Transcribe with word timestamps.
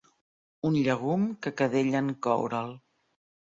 Un 0.69 0.77
llegum 0.87 1.29
que 1.45 1.55
cadella 1.61 2.05
en 2.07 2.11
coure'l. 2.29 2.77